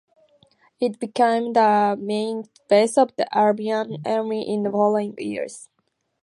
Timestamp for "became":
0.99-1.53